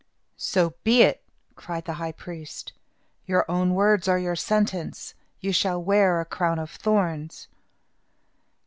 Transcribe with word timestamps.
"So 0.37 0.73
be 0.83 1.03
it," 1.03 1.21
cried 1.53 1.85
the 1.85 1.93
high 2.01 2.13
priest. 2.13 2.73
"Your 3.27 3.45
own 3.47 3.75
words 3.75 4.07
are 4.07 4.17
your 4.17 4.35
sentence. 4.35 5.13
You 5.41 5.51
shall 5.53 5.79
wear 5.79 6.19
a 6.19 6.25
crown 6.25 6.57
of 6.57 6.71
thorns." 6.71 7.47